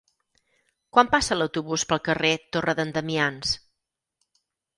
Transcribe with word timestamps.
Quan 0.95 1.11
passa 1.11 1.37
l'autobús 1.37 1.83
pel 1.91 2.01
carrer 2.07 2.33
Torre 2.57 2.75
d'en 2.81 2.95
Damians? 2.97 3.53